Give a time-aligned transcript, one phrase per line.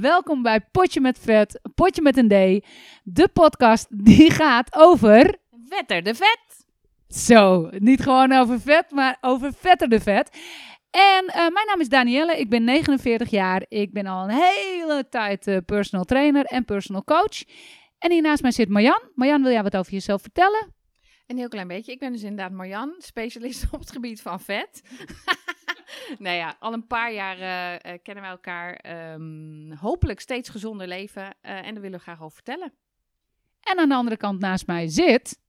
[0.00, 2.66] Welkom bij Potje met Vet, Potje met een D.
[3.02, 5.38] De podcast die gaat over...
[5.68, 6.66] Vetter de vet.
[7.08, 10.36] Zo, niet gewoon over vet, maar over vetter de vet.
[10.90, 13.64] En uh, mijn naam is Danielle, ik ben 49 jaar.
[13.68, 17.42] Ik ben al een hele tijd uh, personal trainer en personal coach.
[17.98, 19.02] En hier naast mij zit Marjan.
[19.14, 20.74] Marjan, wil jij wat over jezelf vertellen?
[21.26, 21.92] Een heel klein beetje.
[21.92, 24.82] Ik ben dus inderdaad Marjan, specialist op het gebied van vet.
[26.18, 28.84] nou ja, al een paar jaar uh, kennen wij elkaar.
[29.12, 31.22] Um, hopelijk steeds gezonder leven.
[31.22, 32.72] Uh, en daar willen we graag over vertellen.
[33.60, 35.40] En aan de andere kant naast mij zit...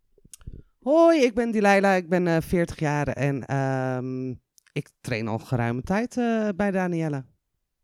[0.82, 1.94] Hoi, ik ben Dilaila.
[1.94, 6.16] Ik ben uh, 40 jaar en um, ik train al geruime tijd
[6.56, 7.26] bij Danielle.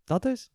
[0.04, 0.52] Dat is.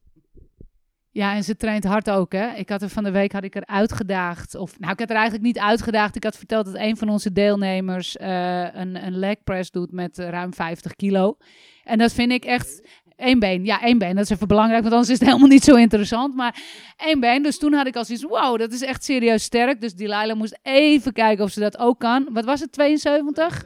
[1.11, 2.55] Ja, en ze traint hard ook, hè.
[2.55, 4.55] Ik had er van de week had ik er uitgedaagd.
[4.55, 6.17] Of, nou, ik had er eigenlijk niet uitgedaagd.
[6.17, 10.55] Ik had verteld dat een van onze deelnemers een, een leg press doet met ruim
[10.55, 11.37] 50 kilo.
[11.85, 12.83] En dat vind ik echt
[13.17, 13.65] één been.
[13.65, 14.15] Ja, één been.
[14.15, 16.35] Dat is even belangrijk, want anders is het helemaal niet zo interessant.
[16.35, 16.63] Maar
[16.97, 17.43] één been.
[17.43, 19.81] Dus toen had ik al zoiets, wow, dat is echt serieus sterk.
[19.81, 22.29] Dus Delilah moest even kijken of ze dat ook kan.
[22.33, 23.65] Wat was het, 72?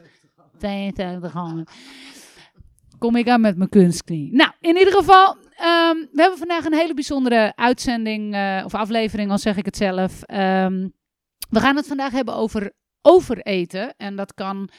[0.57, 1.67] 72 handen.
[2.97, 4.33] Kom ik aan met mijn kunstknie.
[4.33, 9.31] Nou, in ieder geval, um, we hebben vandaag een hele bijzondere uitzending, uh, of aflevering,
[9.31, 10.21] al zeg ik het zelf.
[10.27, 10.93] Um,
[11.49, 13.93] we gaan het vandaag hebben over overeten.
[13.97, 14.69] En dat kan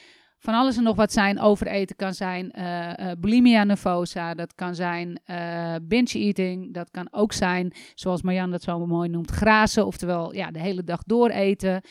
[0.41, 1.41] van alles en nog wat zijn.
[1.41, 7.33] Overeten kan zijn uh, bulimia nervosa, dat kan zijn uh, binge eating, dat kan ook
[7.33, 11.83] zijn, zoals Marjan dat zo mooi noemt, grazen, oftewel ja, de hele dag dooreten.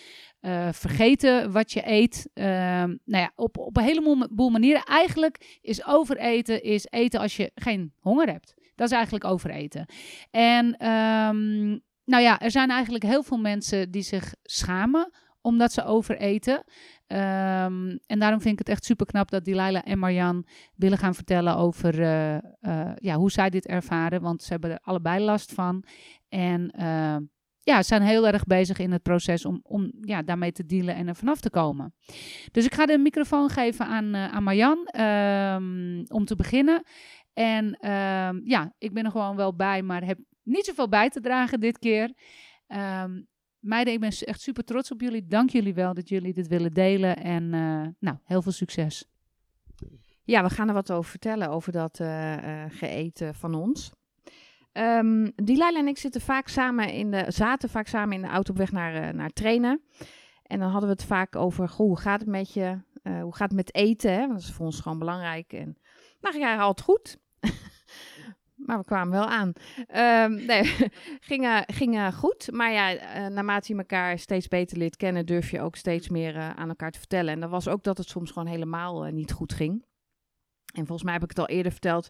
[0.71, 2.29] vergeten wat je eet.
[2.33, 4.83] Ehm, nou ja, op, op een heleboel manieren.
[4.83, 8.53] Eigenlijk is overeten is eten als je geen honger hebt.
[8.75, 9.85] Dat is eigenlijk overeten.
[10.31, 15.11] En um, nou ja, er zijn eigenlijk heel veel mensen die zich schamen
[15.41, 16.55] omdat ze overeten.
[16.55, 20.45] Um, en daarom vind ik het echt super knap dat Delilah en Marjan
[20.75, 24.21] willen gaan vertellen over uh, uh, ja, hoe zij dit ervaren.
[24.21, 25.83] Want ze hebben er allebei last van.
[26.29, 27.15] En uh,
[27.59, 31.07] ja, zijn heel erg bezig in het proces om, om ja, daarmee te dealen en
[31.07, 31.93] er vanaf te komen.
[32.51, 36.83] Dus ik ga de microfoon geven aan, aan Marjan um, om te beginnen.
[37.33, 41.19] En um, ja, ik ben er gewoon wel bij, maar heb niet zoveel bij te
[41.19, 42.13] dragen dit keer.
[43.59, 45.27] Meiden, ik ben echt super trots op jullie.
[45.27, 47.17] Dank jullie wel dat jullie dit willen delen.
[47.17, 49.05] En uh, nou, heel veel succes.
[50.23, 53.91] Ja, we gaan er wat over vertellen, over dat uh, uh, geëten van ons.
[54.73, 58.57] Um, en ik zitten vaak samen in de, zaten vaak samen in de auto op
[58.57, 59.81] weg naar, naar trainen.
[60.43, 62.77] En dan hadden we het vaak over, hoe gaat het met je?
[63.03, 64.13] hoe gaat het met eten?
[64.13, 64.27] Hè?
[64.27, 65.53] Dat is voor ons gewoon belangrijk.
[65.53, 65.77] En
[66.21, 67.17] nou, ja, altijd goed.
[68.69, 69.53] Maar we kwamen wel aan.
[70.23, 70.63] Um, nee,
[71.29, 72.51] ging, ging goed.
[72.51, 76.35] Maar ja, uh, naarmate je elkaar steeds beter leert kennen, durf je ook steeds meer
[76.35, 77.33] uh, aan elkaar te vertellen.
[77.33, 79.85] En dat was ook dat het soms gewoon helemaal uh, niet goed ging.
[80.73, 82.09] En volgens mij heb ik het al eerder verteld.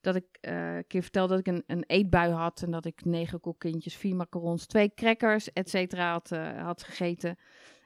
[0.00, 2.62] Dat ik een keer vertelde dat ik een, een, eetbui had.
[2.62, 6.20] En dat ik negen kokkindjes, vier macarons, twee crackers, et cetera,
[6.62, 7.36] had, gegeten.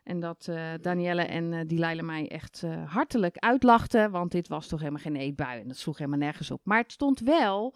[0.02, 4.10] En dat uh, Danielle en uh, Delilah mij echt hartelijk uitlachten.
[4.10, 5.60] Want dit was toch helemaal geen eetbui.
[5.60, 6.60] En dat sloeg helemaal nergens op.
[6.64, 7.74] Maar het stond wel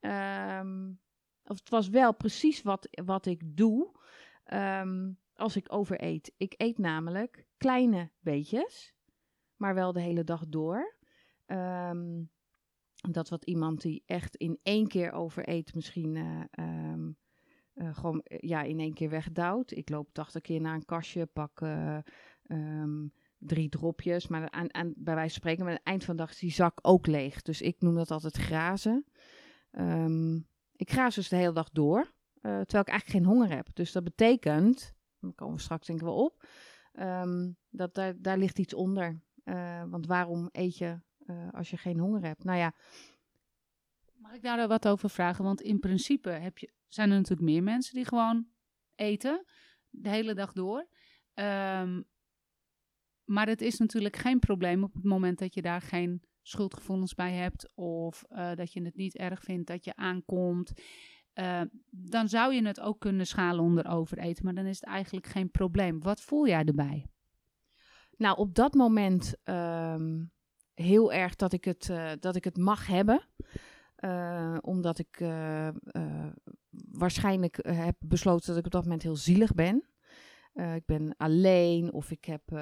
[0.00, 1.00] Um,
[1.44, 3.90] of het was wel precies wat, wat ik doe
[4.52, 6.32] um, als ik overeet.
[6.36, 8.94] Ik eet namelijk kleine beetjes,
[9.56, 10.96] maar wel de hele dag door.
[11.46, 12.30] Um,
[13.10, 16.94] dat wat iemand die echt in één keer overeet misschien uh,
[17.74, 19.70] uh, gewoon ja, in één keer wegdouwt.
[19.70, 21.60] Ik loop 80 keer naar een kastje, pak
[23.38, 24.28] drie dropjes.
[24.28, 26.52] Maar aan, aan, bij wijze van spreken, aan het eind van de dag is die
[26.52, 27.42] zak ook leeg.
[27.42, 29.04] Dus ik noem dat altijd grazen.
[29.80, 32.06] Um, ik ga dus de hele dag door, uh,
[32.40, 33.68] terwijl ik eigenlijk geen honger heb.
[33.72, 36.48] Dus dat betekent, daar komen we straks denk ik wel op,
[36.92, 39.22] um, dat daar, daar ligt iets onder.
[39.44, 42.44] Uh, want waarom eet je uh, als je geen honger hebt?
[42.44, 42.74] Nou ja.
[44.14, 45.44] Mag ik daar wat over vragen?
[45.44, 48.48] Want in principe heb je, zijn er natuurlijk meer mensen die gewoon
[48.94, 49.44] eten
[49.88, 50.88] de hele dag door.
[51.34, 52.04] Um,
[53.24, 57.32] maar het is natuurlijk geen probleem op het moment dat je daar geen schuldgevoelens bij
[57.32, 60.72] hebt of uh, dat je het niet erg vindt dat je aankomt,
[61.34, 61.60] uh,
[61.90, 65.50] dan zou je het ook kunnen schalen onder overeten, maar dan is het eigenlijk geen
[65.50, 66.02] probleem.
[66.02, 67.06] Wat voel jij erbij?
[68.16, 70.32] Nou, op dat moment um,
[70.74, 73.20] heel erg dat ik het, uh, dat ik het mag hebben.
[74.60, 75.18] omdat ik
[76.90, 79.88] waarschijnlijk heb besloten dat ik op dat moment heel zielig ben.
[80.58, 82.58] Uh, ik ben alleen of ik heb uh,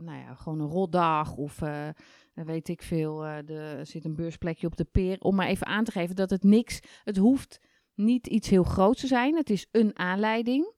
[0.00, 1.88] nou ja, gewoon een rotdag of uh,
[2.34, 5.20] weet ik veel, er zit een beursplekje op de peer.
[5.20, 7.60] Om maar even aan te geven dat het niks, het hoeft
[7.94, 9.36] niet iets heel groots te zijn.
[9.36, 10.74] Het is een aanleiding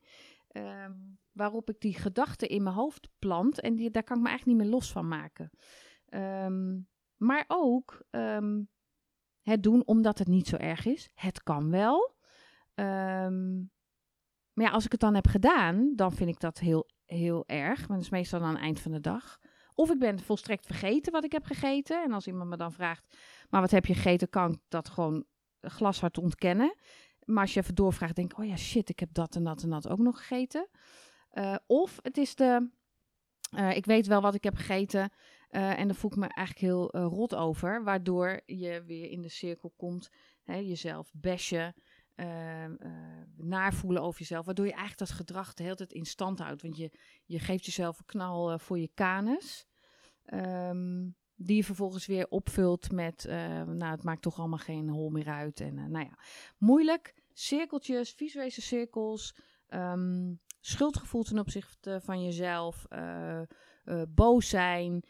[0.48, 0.92] ehm,
[1.32, 4.58] waarop ik die gedachten in mijn hoofd plant en die, daar kan ik me eigenlijk
[4.58, 5.50] niet meer los van maken.
[6.10, 8.68] Um, maar ook um,
[9.42, 11.10] het doen omdat het niet zo erg is.
[11.14, 12.14] Het kan wel.
[12.74, 13.60] Ehm,
[14.52, 17.78] maar ja, als ik het dan heb gedaan, dan vind ik dat heel, heel erg.
[17.78, 19.38] Want dat is meestal aan het eind van de dag.
[19.74, 22.02] Of ik ben volstrekt vergeten wat ik heb gegeten.
[22.02, 23.16] En als iemand me dan vraagt,
[23.50, 25.24] maar wat heb je gegeten, kan ik dat gewoon
[25.60, 26.74] glashard ontkennen.
[27.24, 29.62] Maar als je even doorvraagt, denk ik, oh ja, shit, ik heb dat en dat
[29.62, 30.68] en dat ook nog gegeten.
[31.32, 32.70] Uh, of het is de,
[33.56, 35.12] uh, ik weet wel wat ik heb gegeten
[35.50, 37.84] uh, en daar voel ik me eigenlijk heel rot over.
[37.84, 40.10] Waardoor je weer in de cirkel komt,
[40.42, 41.74] hè, jezelf bashen,
[43.36, 44.44] naarvoelen over jezelf.
[44.44, 46.62] Waardoor je eigenlijk dat gedrag de hele tijd in stand houdt.
[46.62, 49.66] Want je, je geeft jezelf een knal voor je kanus.
[50.26, 55.10] Um, die je vervolgens weer opvult met, uh, nou, het maakt toch allemaal geen hol
[55.10, 55.60] meer uit.
[55.60, 56.18] En uh, nou ja,
[56.58, 57.20] moeilijk.
[57.32, 59.34] Cirkeltjes, visuele cirkels,
[59.68, 63.42] um, schuldgevoel ten opzichte van jezelf, uh,
[64.08, 65.04] boos zijn.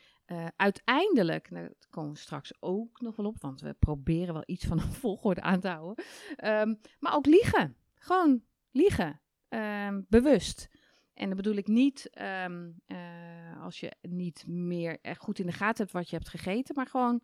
[0.57, 4.65] Uiteindelijk, nou, daar komen we straks ook nog wel op, want we proberen wel iets
[4.65, 6.05] van een volgorde aan te houden.
[6.45, 7.77] Um, maar ook liegen.
[7.95, 9.21] Gewoon liegen.
[9.49, 10.69] Um, bewust.
[11.15, 12.11] En dan bedoel ik niet
[12.45, 16.29] um, uh, als je niet meer echt goed in de gaten hebt wat je hebt
[16.29, 17.23] gegeten, maar gewoon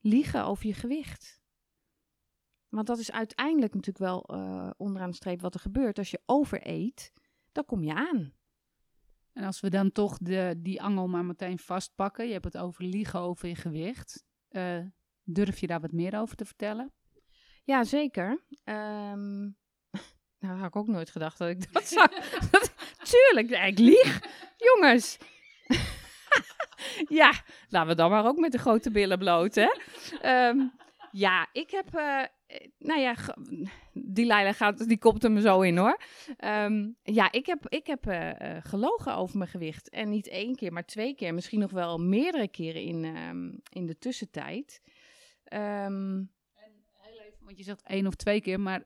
[0.00, 1.40] liegen over je gewicht.
[2.68, 5.98] Want dat is uiteindelijk natuurlijk wel uh, onderaan de streep wat er gebeurt.
[5.98, 7.12] Als je overeet,
[7.52, 8.32] dan kom je aan.
[9.38, 12.84] En als we dan toch de, die angel maar meteen vastpakken, je hebt het over
[12.84, 14.24] liegen over je gewicht.
[14.50, 14.78] Uh,
[15.24, 16.92] durf je daar wat meer over te vertellen?
[17.64, 18.30] Ja, zeker.
[18.64, 19.56] Um,
[20.40, 22.08] nou, had ik ook nooit gedacht dat ik dat zou.
[23.02, 24.20] tuurlijk, ik lieg.
[24.56, 25.18] Jongens.
[27.20, 27.32] ja,
[27.68, 29.56] laten we dan maar ook met de grote billen bloot.
[30.22, 30.72] Um,
[31.10, 31.94] ja, ik heb...
[31.94, 32.24] Uh,
[32.78, 33.14] nou ja,
[33.92, 36.00] die Leila gaat, die komt er me zo in, hoor.
[36.44, 38.30] Um, ja, ik heb, ik heb uh,
[38.60, 39.88] gelogen over mijn gewicht.
[39.88, 41.34] En niet één keer, maar twee keer.
[41.34, 44.82] Misschien nog wel meerdere keren in, um, in de tussentijd.
[45.44, 46.30] en
[46.98, 48.84] heel even, want je zegt één of twee keer, maar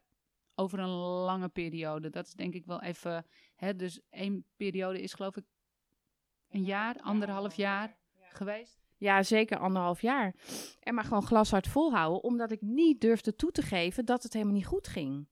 [0.55, 2.11] over een lange periode.
[2.11, 3.27] Dat is denk ik wel even.
[3.55, 5.45] Hè, dus één periode is geloof ik
[6.51, 7.97] een jaar, anderhalf jaar
[8.29, 8.82] geweest.
[9.03, 10.35] Ja, zeker anderhalf jaar.
[10.81, 14.55] En maar gewoon glashard volhouden, omdat ik niet durfde toe te geven dat het helemaal
[14.55, 15.27] niet goed ging.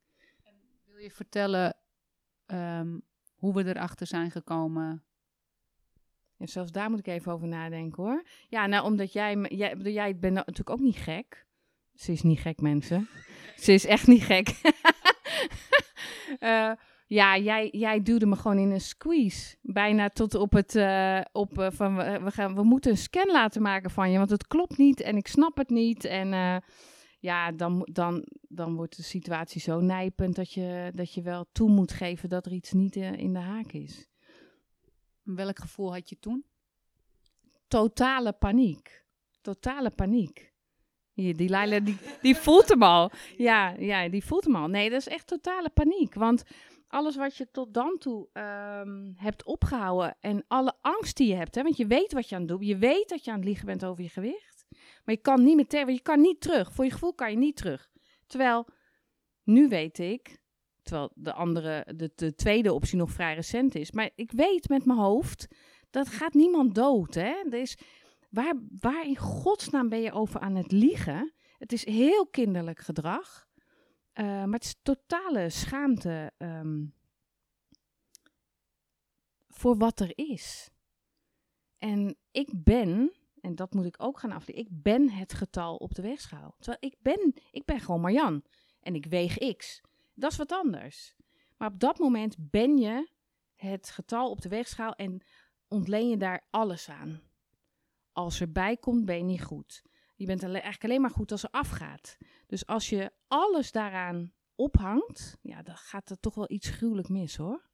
[0.45, 0.55] En
[0.87, 1.77] wil je vertellen
[2.47, 3.03] um,
[3.35, 5.05] hoe we erachter zijn gekomen?
[6.37, 8.23] Ja, zelfs daar moet ik even over nadenken hoor.
[8.49, 11.47] Ja, nou, omdat jij, jij, jij bent natuurlijk ook niet gek.
[11.95, 13.09] Ze is niet gek, mensen.
[13.65, 14.61] Ze is echt niet gek.
[16.41, 16.73] uh,
[17.11, 19.57] ja, jij, jij duwde me gewoon in een squeeze.
[19.63, 20.75] Bijna tot op het.
[20.75, 24.31] Uh, op, uh, van we, gaan, we moeten een scan laten maken van je, want
[24.31, 26.05] het klopt niet en ik snap het niet.
[26.05, 26.57] En uh,
[27.19, 31.71] ja, dan, dan, dan wordt de situatie zo nijpend dat je, dat je wel toe
[31.71, 34.09] moet geven dat er iets niet in de haak is.
[35.23, 36.45] Welk gevoel had je toen?
[37.69, 39.05] Totale paniek.
[39.41, 40.53] Totale paniek.
[41.13, 43.11] Hier, die Leila, die, die voelt hem al.
[43.37, 44.69] Ja, ja, die voelt hem al.
[44.69, 46.15] Nee, dat is echt totale paniek.
[46.15, 46.45] Want
[46.91, 51.55] alles wat je tot dan toe um, hebt opgehouden en alle angst die je hebt,
[51.55, 53.47] hè, want je weet wat je aan het doen Je weet dat je aan het
[53.47, 54.67] liegen bent over je gewicht.
[55.05, 56.73] Maar je kan niet meteen, je kan niet terug.
[56.73, 57.91] Voor je gevoel kan je niet terug.
[58.27, 58.67] Terwijl,
[59.43, 60.43] nu weet ik,
[60.83, 63.91] terwijl de andere, de, de tweede optie nog vrij recent is.
[63.91, 65.47] Maar ik weet met mijn hoofd,
[65.91, 67.15] dat gaat niemand dood.
[67.15, 67.35] Hè?
[67.51, 67.79] Is,
[68.31, 71.33] Waar, waar in godsnaam ben je over aan het liegen?
[71.59, 73.49] Het is heel kinderlijk gedrag.
[74.15, 76.95] Uh, maar het is totale schaamte um,
[79.49, 80.71] voor wat er is.
[81.79, 85.95] En ik ben, en dat moet ik ook gaan afleren, ik ben het getal op
[85.95, 86.55] de weegschaal.
[86.59, 88.43] Terwijl ik ben, ik ben gewoon Marjan.
[88.81, 89.81] En ik weeg X.
[90.15, 91.15] Dat is wat anders.
[91.57, 93.09] Maar op dat moment ben je
[93.55, 95.23] het getal op de weegschaal en
[95.69, 97.31] ontleen je daar alles aan
[98.13, 99.83] als erbij komt, ben je niet goed.
[100.17, 102.19] Je bent eigenlijk alleen maar goed als er afgaat.
[102.51, 107.37] Dus als je alles daaraan ophangt, ja, dan gaat er toch wel iets gruwelijk mis
[107.37, 107.69] hoor.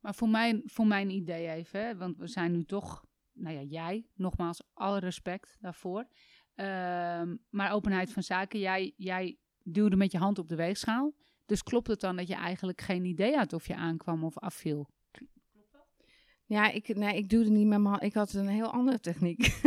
[0.00, 3.62] Maar voor mijn, voor mijn idee even, hè, want we zijn nu toch, nou ja,
[3.62, 6.08] jij, nogmaals, alle respect daarvoor.
[6.54, 11.14] Uh, maar openheid van zaken, jij, jij duwde met je hand op de weegschaal.
[11.46, 14.88] Dus klopt het dan dat je eigenlijk geen idee had of je aankwam of afviel?
[16.44, 18.02] Ja, ik, nee, ik het niet met mijn hand.
[18.02, 19.60] Ik had een heel andere techniek.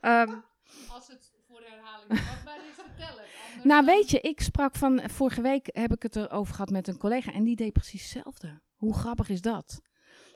[0.00, 0.42] um,
[0.94, 2.03] Als het voor de herhaling
[2.44, 3.24] wat vertellen.
[3.62, 5.00] Nou, weet je, ik sprak van.
[5.10, 7.32] Vorige week heb ik het erover gehad met een collega.
[7.32, 8.60] En die deed precies hetzelfde.
[8.74, 9.80] Hoe grappig is dat?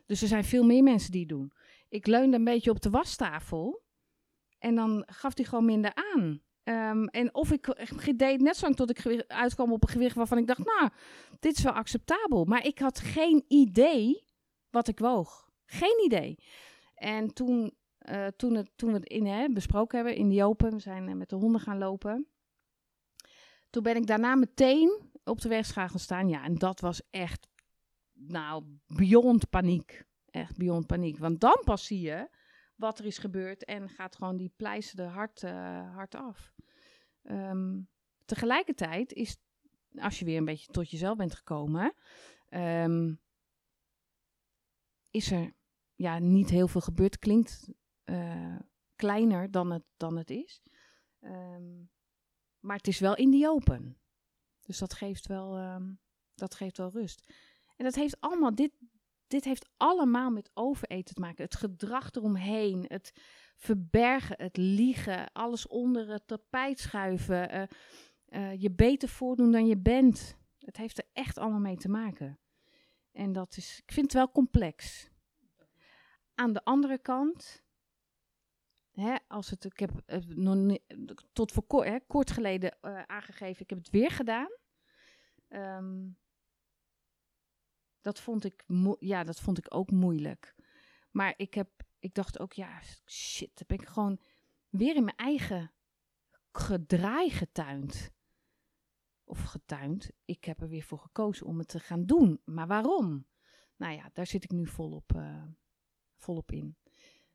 [0.06, 1.52] Dus er zijn veel meer mensen die het doen.
[1.88, 3.82] Ik leunde een beetje op de wastafel.
[4.58, 6.42] En dan gaf hij gewoon minder aan.
[6.64, 10.38] Um, en of ik deed net zo lang tot ik uitkwam op een gewicht waarvan
[10.38, 10.90] ik dacht, nou,
[11.40, 12.44] dit is wel acceptabel.
[12.44, 14.28] Maar ik had geen idee
[14.70, 15.48] wat ik woog.
[15.64, 16.38] Geen idee.
[16.94, 17.74] En toen
[18.08, 21.08] eh, toen, het, toen we het in, hè, besproken hebben in die open, we zijn
[21.08, 22.26] eh, met de honden gaan lopen.
[23.70, 26.28] Toen ben ik daarna meteen op de weegschaal gaan staan.
[26.28, 27.48] Ja, en dat was echt,
[28.12, 30.04] nou, beyond paniek.
[30.30, 31.18] Echt beyond paniek.
[31.18, 32.28] Want dan pas zie je
[32.76, 36.52] wat er is gebeurd en gaat gewoon die pleister er hard, eh, hard af.
[37.22, 37.80] Ehm,
[38.24, 39.36] tegelijkertijd is,
[39.94, 41.94] als je weer een beetje tot jezelf bent gekomen,
[42.48, 43.14] ehm,
[45.10, 45.52] is er
[45.94, 47.18] ja, niet heel veel gebeurd.
[47.18, 47.72] Klinkt
[48.08, 48.56] eh,
[48.96, 50.62] kleiner dan het, dan het is.
[51.20, 51.84] Ehm,
[52.60, 53.98] maar het is wel in die open.
[54.60, 55.92] Dus dat geeft wel, ehm,
[56.34, 57.32] dat geeft wel rust.
[57.76, 58.72] En dat heeft allemaal, dit,
[59.26, 61.44] dit heeft allemaal met overeten te maken.
[61.44, 63.12] Het gedrag eromheen, het
[63.56, 67.62] verbergen, het liegen, alles onder het tapijt schuiven, eh,
[68.24, 70.36] eh, je beter voordoen dan je bent.
[70.58, 72.38] Het heeft er echt allemaal mee te maken.
[73.12, 75.08] En dat is, ik vind het wel complex.
[76.34, 77.62] Aan de andere kant,
[79.00, 80.76] hè, als het, ik heb het nog
[81.32, 84.50] tot voor kort, hè, kort geleden eh, aangegeven, ik heb het weer gedaan.
[85.48, 86.08] Ehm,
[88.00, 88.64] dat, vond ik
[88.98, 90.54] ja, dat vond ik ook moeilijk.
[91.10, 94.20] Maar ik, heb, ik dacht ook, ja, shit, ben ik gewoon
[94.68, 95.72] weer in mijn eigen
[96.52, 98.10] gedraai getuind.
[99.24, 100.10] Of getuind.
[100.24, 102.40] Ik heb er weer voor gekozen om het te gaan doen.
[102.44, 103.26] Maar waarom?
[103.76, 105.44] Nou ja, daar zit ik nu volop, eh,
[106.16, 106.76] volop in.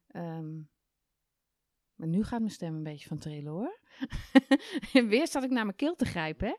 [0.08, 0.62] Ehm,
[1.96, 3.80] maar nu gaat mijn stem een beetje van trillen hoor.
[5.10, 6.48] weer zat ik naar mijn keel te grijpen.
[6.48, 6.54] Hè?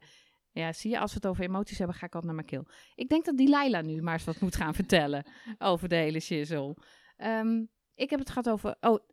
[0.60, 2.74] Ja, zie je, als we het over emoties hebben, ga ik altijd naar mijn keel.
[2.94, 5.26] Ik denk dat die Laila nu maar eens wat moet gaan vertellen
[5.58, 6.76] over de hele shizzle.
[7.16, 7.64] Ehm,
[7.94, 8.76] ik heb het gehad over.
[8.80, 9.08] Oh,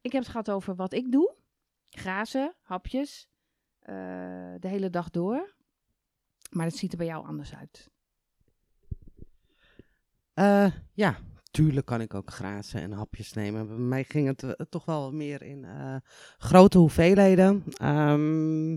[0.00, 1.34] ik heb het gehad over wat ik doe.
[1.90, 3.28] Grazen, hapjes.
[3.78, 3.94] eh,
[4.58, 5.54] de hele dag door.
[6.50, 7.90] Maar het ziet er bij jou anders uit.
[10.34, 11.18] Eh, ja,
[11.56, 13.66] tuurlijk kan ik ook grazen en hapjes nemen.
[13.66, 15.96] Bij mij ging het eh, toch wel meer in eh,
[16.38, 17.64] grote hoeveelheden.
[17.76, 18.76] Ehm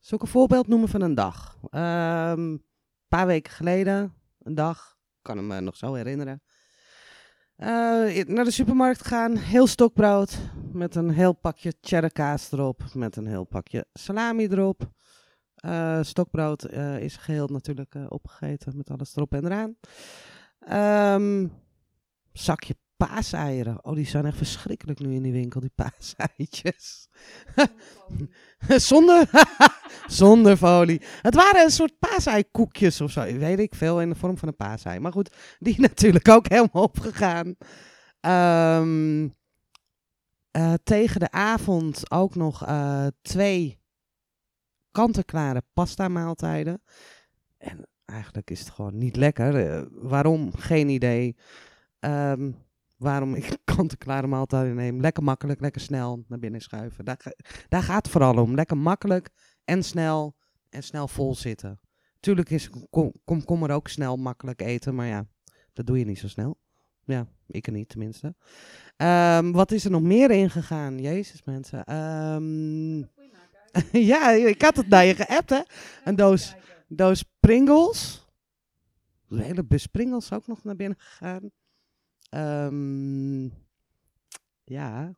[0.00, 1.58] zal ik een voorbeeld noemen van een dag?
[1.70, 2.64] Ehm, Een
[3.08, 6.42] paar weken geleden, een dag, kan hem me nog zo herinneren.
[7.56, 7.68] Eh,
[8.26, 10.38] naar de supermarkt gaan, heel stokbrood
[10.72, 14.90] met een heel pakje cheddar kaas erop, met een heel pakje salami erop.
[16.00, 19.76] Stokbrood is geheel natuurlijk opgegeten met alles erop en eraan.
[20.58, 21.46] Ehm,
[22.38, 23.84] zakje paaseieren.
[23.84, 27.08] Oh, die zijn echt verschrikkelijk nu in die winkel, die paaseitjes.
[28.88, 29.28] Zonder,
[30.06, 31.02] zonder folie.
[31.22, 33.22] Het waren een soort paaseikoekjes of zo.
[33.22, 34.98] Weet ik veel, in de vorm van een paasei.
[34.98, 37.56] Maar goed, die natuurlijk ook helemaal opgegaan.
[38.20, 39.28] Ehm,
[40.50, 43.78] eh, tegen de avond ook nog eh, twee
[44.90, 46.82] kant-en-klare pasta maaltijden.
[47.58, 49.70] En eigenlijk is het gewoon niet lekker.
[49.70, 50.52] Eh, waarom?
[50.56, 51.36] Geen idee.
[52.04, 52.50] Ehm,
[52.96, 55.00] waarom ik kant-en-klare maaltijden neem.
[55.00, 57.04] Lekker makkelijk, lekker snel naar binnen schuiven.
[57.04, 57.34] Daar,
[57.68, 58.54] daar gaat het vooral om.
[58.54, 59.30] Lekker makkelijk
[59.64, 60.36] en snel
[60.68, 61.80] en snel vol zitten.
[62.20, 65.26] Tuurlijk is kom, komkommer ook snel makkelijk eten, maar ja,
[65.72, 66.58] dat doe je niet zo snel.
[67.04, 68.34] Ja, ik er niet tenminste.
[68.96, 70.98] Ehm, wat is er nog meer ingegaan?
[70.98, 71.84] Jezus mensen.
[71.84, 72.96] Ehm,
[74.12, 75.60] ja, ik had het naar je geappt hè.
[76.04, 76.54] Een doos,
[76.88, 78.26] doos Pringles.
[79.28, 81.50] Een hele bus Pringles ook nog naar binnen gegaan.
[82.34, 83.44] Ehm,
[84.64, 85.14] ja.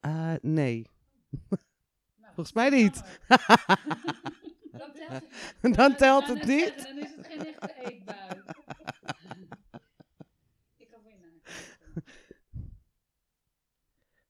[0.00, 0.86] Eh, nee.
[2.20, 3.02] Volgens mij niet.
[5.76, 6.82] Dan telt het niet.
[6.82, 8.42] Dan is het geen echte eetbui.
[10.76, 11.42] Ik ga winnen.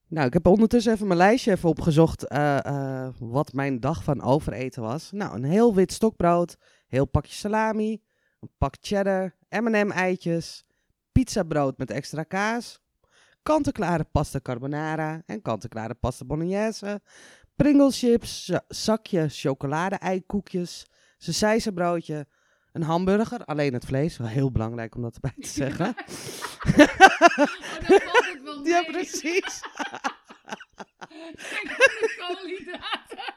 [0.06, 4.22] Nou, ik heb ondertussen even mijn lijstje even opgezocht eh, eh, wat mijn dag van
[4.22, 5.10] overeten was.
[5.10, 6.56] Nou, een heel wit stokbrood,
[6.86, 8.02] heel pakje salami,
[8.40, 10.64] een pak cheddar, M&M eitjes,
[11.12, 12.80] pizzabrood met extra kaas,
[13.42, 17.00] kant-en-klare pasta carbonara en kant-en-klare pasta bolognese,
[17.56, 20.86] Pringles chips, za- zakje chocolade-eikoekjes,
[21.74, 22.26] broodje,
[22.72, 25.94] een hamburger, alleen het vlees, wel heel belangrijk om dat erbij te zeggen.
[26.60, 28.90] Oh, dan valt het wel ja, mee.
[28.90, 29.60] precies.
[31.62, 33.34] Ik heb de koolhydraten.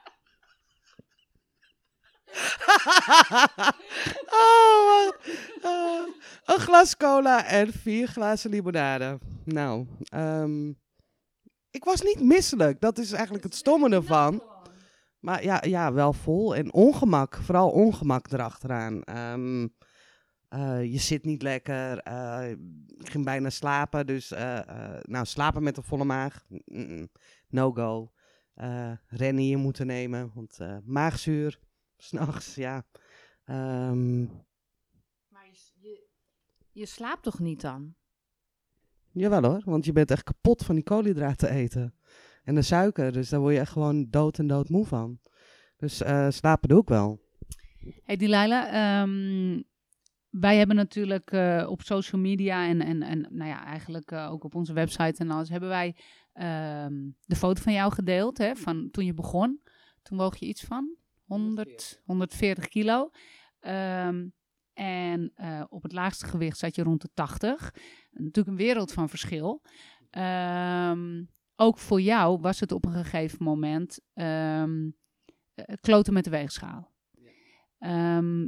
[4.44, 5.12] oh,
[5.62, 6.08] oh,
[6.46, 9.20] een glas cola en vier glazen limonade.
[9.46, 10.70] Nou, ehm,
[11.72, 12.82] ik was niet misselijk.
[12.82, 14.44] Dat is eigenlijk het stomme ervan.
[15.20, 16.56] Maar ja, ja, wel vol.
[16.56, 17.36] En ongemak.
[17.36, 19.04] Vooral ongemak erachteraan.
[19.04, 19.68] Ehm,
[20.50, 21.98] eh, je zit niet lekker.
[21.98, 22.50] eh,
[22.98, 24.06] ik ging bijna slapen.
[24.06, 24.30] Dus,
[25.02, 26.46] nou, slapen met een volle maag.
[27.50, 28.12] No go.
[29.08, 30.32] Rennen hier moeten nemen.
[30.34, 31.60] Want maagzuur.
[31.98, 32.86] S'nachts, ja.
[33.44, 34.22] Ehm,
[35.28, 36.08] Maar je, je,
[36.72, 37.96] je slaapt toch niet dan?
[39.12, 41.96] Jawel hoor, want je bent echt kapot van die koolhydraten eten.
[42.44, 45.20] En de suiker, dus daar word je echt gewoon dood en dood moe van.
[45.78, 47.22] Dus eh, slapen doe ik wel.
[48.04, 49.62] Hey Delilah, ehm,
[50.30, 54.44] wij hebben natuurlijk eh, op social media en, en, en nou ja, eigenlijk eh, ook
[54.44, 55.96] op onze website en alles, hebben wij
[56.34, 59.62] ehm, de foto van jou gedeeld, hè, van toen je begon.
[60.02, 60.96] Toen woog je iets van
[61.34, 63.10] 100, 140 kilo.
[63.60, 64.28] Ehm,
[64.74, 67.74] en eh, op het laagste gewicht zat je rond de 80.
[68.12, 69.62] Natuurlijk een wereld van verschil.
[70.10, 71.24] Ehm,
[71.56, 74.90] ook voor jou was het op een gegeven moment ehm,
[75.54, 76.92] eh, kloten met de weegschaal.
[77.80, 78.48] Ehm,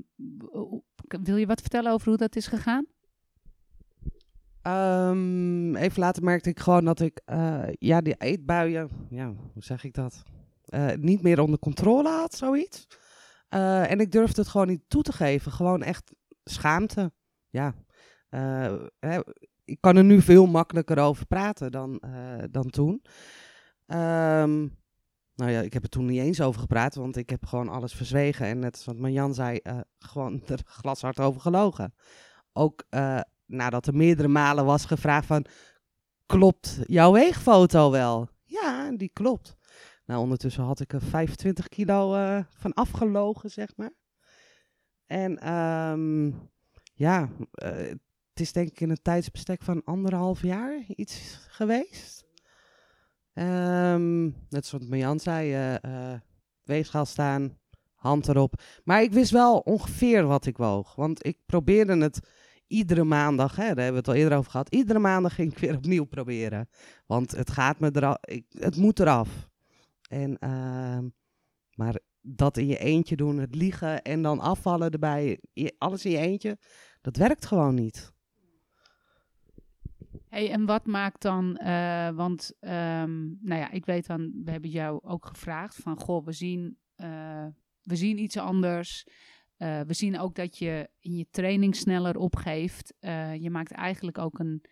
[1.07, 2.85] wil je wat vertellen over hoe dat is gegaan?
[4.61, 9.83] Ehm, even later merkte ik gewoon dat ik, eh, ja, die eetbuien, ja, hoe zeg
[9.83, 10.23] ik dat?
[10.65, 12.87] Eh, niet meer onder controle had, zoiets.
[13.49, 15.51] Eh, en ik durfde het gewoon niet toe te geven.
[15.51, 17.11] Gewoon echt schaamte.
[17.49, 17.73] Ja.
[18.29, 19.19] Eh, hè,
[19.65, 22.01] ik kan er nu veel makkelijker over praten dan,
[22.51, 23.01] dan toen.
[23.85, 24.59] Ehm,
[25.35, 27.93] nou ja, ik heb er toen niet eens over gepraat, want ik heb gewoon alles
[27.93, 28.45] verzwegen.
[28.45, 29.59] En net zoals Marjan zei,
[29.99, 31.93] gewoon er glashard over gelogen.
[32.53, 32.83] Ook
[33.45, 35.45] nadat er meerdere malen was gevraagd van,
[36.25, 38.29] klopt jouw weegfoto wel?
[38.43, 39.57] Ja, die klopt.
[40.05, 43.93] Nou, ondertussen had ik er 25 kilo eh, van afgelogen, zeg maar.
[45.05, 46.31] En ehm,
[46.93, 47.71] ja, eh,
[48.29, 52.25] het is denk ik in een tijdsbestek van anderhalf jaar iets geweest.
[53.33, 56.13] Ehm, net zoals Marjan zei, eh,
[56.63, 57.57] weegschaal staan,
[57.93, 58.61] hand erop.
[58.83, 60.95] Maar ik wist wel ongeveer wat ik woog.
[60.95, 62.19] Want ik probeerde het
[62.67, 64.69] iedere maandag, hè, daar hebben we het al eerder over gehad.
[64.69, 66.69] Iedere maandag ging ik weer opnieuw proberen.
[67.05, 68.17] Want het gaat me eraf,
[68.49, 69.49] het moet eraf.
[70.07, 71.09] En, ehm,
[71.75, 75.39] maar dat in je eentje doen, het liegen en dan afvallen erbij,
[75.77, 76.57] alles in je eentje,
[77.01, 78.13] dat werkt gewoon niet.
[80.35, 84.69] Hey, en wat maakt dan, eh, want ehm, nou ja, ik weet dan, we hebben
[84.69, 87.47] jou ook gevraagd van, goh, we zien, eh,
[87.81, 89.07] we zien iets anders.
[89.57, 92.93] Eh, we zien ook dat je in je training sneller opgeeft.
[93.39, 94.63] Je maakt eigenlijk ook een,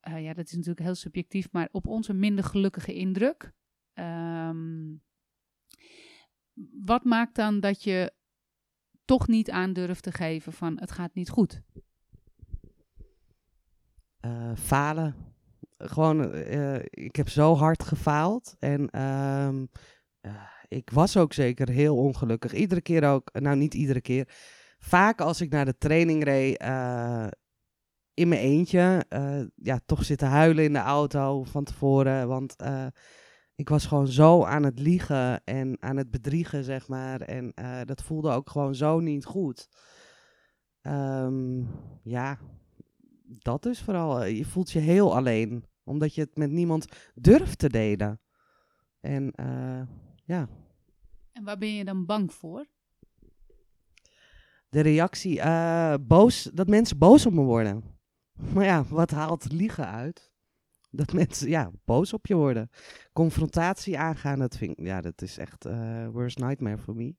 [0.00, 3.52] ja, dat is natuurlijk heel subjectief, maar op ons een minder gelukkige indruk.
[3.98, 4.96] Ehm,
[6.84, 8.12] wat maakt dan dat je
[9.04, 11.62] toch niet aandurft te geven van, het gaat niet goed?
[14.28, 15.14] eh, falen.
[15.78, 18.56] Gewoon, eh, ik heb zo hard gefaald.
[18.58, 19.66] En ehm,
[20.20, 20.32] eh,
[20.68, 22.52] ik was ook zeker heel ongelukkig.
[22.52, 24.28] Iedere keer ook, nou niet iedere keer.
[24.78, 26.62] Vaak als ik naar de training reed,
[28.14, 29.04] in mijn eentje,
[29.54, 32.28] ja, toch zitten huilen in de auto van tevoren.
[32.28, 32.56] Want
[33.58, 37.20] ik was gewoon zo aan het liegen en aan het bedriegen, zeg maar.
[37.20, 39.68] En eh, dat voelde ook gewoon zo niet goed.
[40.80, 41.62] Ehm,
[42.02, 42.38] ja,
[43.24, 44.22] dat dus vooral.
[44.22, 48.20] Eh, Je voelt je heel alleen, omdat je het met niemand durft te delen.
[49.00, 49.82] En eh,
[50.24, 50.48] ja,
[51.32, 52.66] En waar ben je dan bang voor?
[54.68, 55.40] de reactie,
[56.00, 57.82] boos, dat mensen boos op me worden.
[58.54, 60.32] Maar ja, wat haalt liegen uit?
[60.98, 62.70] Dat mensen, ja, boos op je worden.
[63.12, 67.14] Confrontatie aangaan, dat vind ik, ja, dat is echt eh worst nightmare voor me.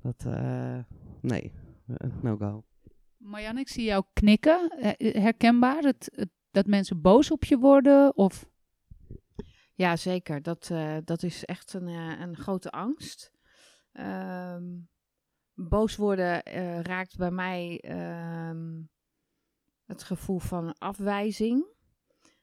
[0.00, 0.78] Dat, eh,
[1.20, 1.52] nee,
[1.86, 2.64] eh, no go.
[3.16, 4.72] Marjan, ik zie jou knikken.
[4.98, 5.82] Herkenbaar?
[5.82, 8.16] Het, het- dat mensen boos op je worden?
[8.16, 8.50] Of
[9.74, 10.42] Ja, zeker.
[10.42, 13.32] Dat, eh, dat is echt een, eh, een grote angst.
[13.92, 14.64] Ehm,
[15.54, 18.80] boos worden eh, raakt bij mij ehm,
[19.84, 21.66] het gevoel van afwijzing.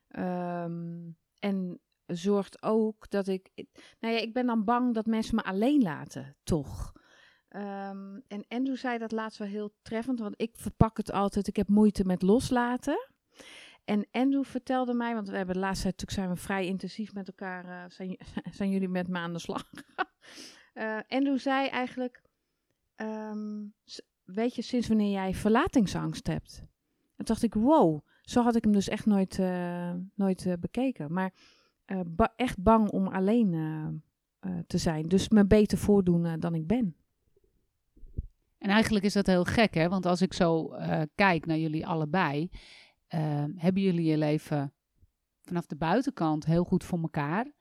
[0.10, 3.50] Ehm, en zorgt ook dat ik.
[4.00, 6.94] Nou ja, ik ben dan bang dat mensen me alleen laten, toch.
[7.50, 11.48] Ehm, en Andrew zei dat laatst wel heel treffend, want ik verpak het altijd.
[11.48, 13.08] Ik heb moeite met loslaten.
[13.86, 17.14] En Andrew vertelde mij, want we hebben de laatste tijd natuurlijk zijn we vrij intensief
[17.14, 18.18] met elkaar, eh, zijn,
[18.58, 19.70] zijn jullie met me aan de slag.
[21.08, 22.22] Andrew zei eigenlijk,
[22.96, 23.66] ehm,
[24.24, 26.64] weet je sinds wanneer jij verlatingsangst hebt?
[27.16, 31.14] En dacht ik, wow, zo had ik hem dus echt nooit, eh, nooit eh, bekeken.
[31.14, 31.34] Maar
[31.86, 32.00] eh,
[32.36, 33.48] echt bang om alleen
[34.68, 35.08] te zijn.
[35.08, 36.96] Dus me beter voordoen dan ik ben.
[38.58, 39.90] En eigenlijk is dat heel gek, hè?
[39.90, 40.74] Want als ik zo
[41.16, 42.50] kijk naar jullie allebei,
[43.56, 44.74] hebben jullie je leven
[45.42, 47.52] vanaf de buitenkant heel goed voor elkaar.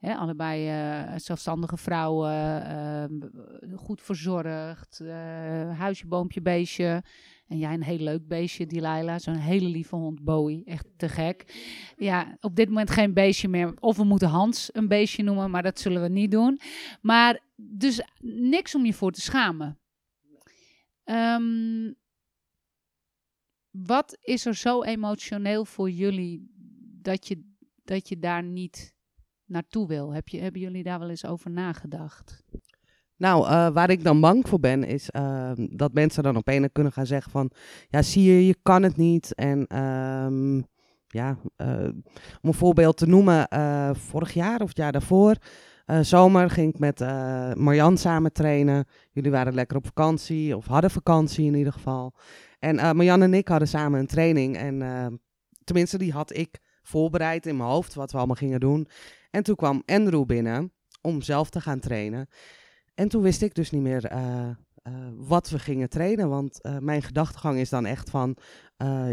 [0.00, 7.02] Allebei eh, zelfstandige vrouwen, eh, goed verzorgd, eh, huisje, boompje, beestje.
[7.46, 9.18] En jij een heel leuk beestje, Delilah.
[9.18, 10.64] Zo'n hele lieve hond, Bowie.
[10.64, 11.44] Echt te gek.
[11.96, 13.74] Ja, op dit moment geen beestje meer.
[13.80, 16.60] Of we moeten Hans een beestje noemen, maar dat zullen we niet doen.
[17.00, 19.78] Maar dus niks om je voor te schamen.
[21.04, 21.92] Ehm,
[23.70, 26.50] wat is er zo emotioneel voor jullie
[27.02, 28.96] dat je, dat je daar niet
[29.48, 30.14] naartoe wil?
[30.14, 32.44] Heb je, hebben jullie daar wel eens over nagedacht?
[33.16, 36.92] Nou, uh, waar ik dan bang voor ben, is uh, dat mensen dan op kunnen
[36.92, 37.50] gaan zeggen van...
[37.88, 39.34] Ja, zie je, je kan het niet.
[39.34, 40.66] En um,
[41.06, 41.84] ja, uh,
[42.40, 43.48] om een voorbeeld te noemen,
[43.96, 45.36] vorig jaar of het jaar daarvoor...
[46.00, 47.00] zomer ging ik met
[47.56, 48.86] Marjan samen trainen.
[49.12, 52.14] Jullie waren lekker op vakantie, of hadden vakantie in ieder geval.
[52.58, 54.56] En Marjan en ik hadden samen een training.
[54.56, 55.20] En
[55.64, 58.88] tenminste, die had ik voorbereid in mijn hoofd, wat we allemaal gingen doen.
[59.30, 62.28] En toen kwam Andrew binnen om zelf te gaan trainen.
[62.94, 64.48] En toen wist ik dus niet meer uh,
[64.82, 66.28] uh, wat we gingen trainen.
[66.28, 68.36] Want uh, mijn gedachtegang is dan echt van,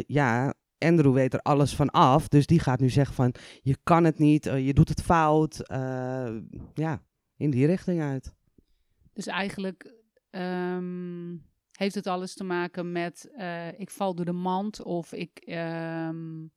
[0.07, 2.27] ja, Andrew weet er alles van af.
[2.27, 5.61] Dus die gaat nu zeggen van, je kan het niet, je doet het fout.
[6.73, 7.01] ja,
[7.37, 8.33] in die richting uit.
[9.13, 9.93] Dus eigenlijk
[10.31, 13.31] um, heeft het alles te maken met,
[13.77, 15.43] ik val door de mand of ik...
[15.45, 16.51] Um,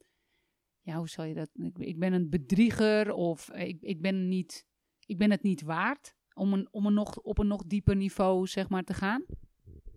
[0.88, 1.50] ja, hoe zal je dat?
[1.52, 4.66] Ik, ik ben een bedrieger of ik, ik, ben niet,
[5.06, 8.46] ik ben het niet waard om, een, om een nog, op een nog dieper niveau
[8.46, 9.24] zeg maar, te gaan?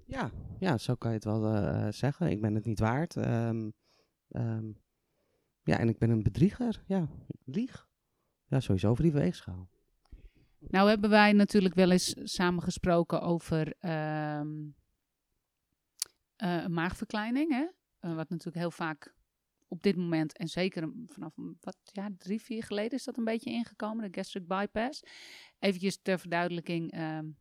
[0.05, 2.29] Ja, ja zo kan je het wel uh, zeggen.
[2.29, 3.15] Ik ben het niet waard.
[3.15, 3.73] Um,
[4.29, 4.77] um,
[5.63, 6.83] ja, en ik ben een bedrieger.
[6.85, 7.87] Ja, ik lieg.
[8.45, 9.69] Ja, sowieso over die weegschaal.
[10.59, 13.67] Nou hebben wij natuurlijk wel eens samen gesproken over
[14.39, 14.75] um,
[16.37, 17.51] uh, maagverkleining.
[17.51, 17.67] Hè?
[18.09, 19.19] Uh, wat natuurlijk heel vaak
[19.71, 23.49] op dit moment, en zeker vanaf wat, ja, drie, vier geleden is dat een beetje
[23.49, 25.03] ingekomen, de gastric bypass.
[25.59, 27.37] Eventjes ter verduidelijking, um,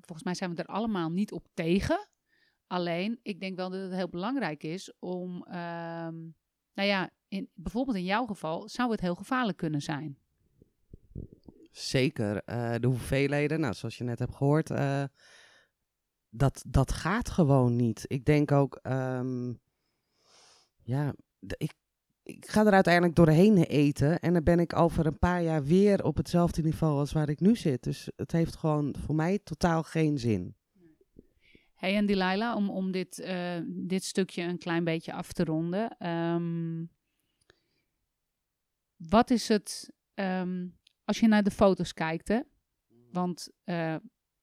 [0.00, 2.08] volgens mij zijn we er allemaal niet op tegen.
[2.66, 6.34] Alleen, ik denk wel dat het heel belangrijk is om, um,
[6.74, 10.18] nou ja, in, bijvoorbeeld in jouw geval zou het heel gevaarlijk kunnen zijn.
[11.70, 12.42] Zeker.
[12.46, 15.04] Uh, de hoeveelheden, nou, zoals je net hebt gehoord, uh,
[16.28, 18.04] dat, dat gaat gewoon niet.
[18.06, 19.60] Ik denk ook, um,
[20.82, 21.14] ja,
[21.56, 21.74] ik,
[22.22, 24.20] ik ga er uiteindelijk doorheen eten.
[24.20, 27.40] En dan ben ik over een paar jaar weer op hetzelfde niveau als waar ik
[27.40, 27.82] nu zit.
[27.82, 30.54] Dus het heeft gewoon voor mij totaal geen zin.
[31.74, 36.06] Hey en Delilah, om, om dit, uh, dit stukje een klein beetje af te ronden.
[36.08, 36.90] Um,
[38.96, 42.40] wat is het, um, als je naar de foto's kijkt, hè?
[43.12, 43.96] want uh,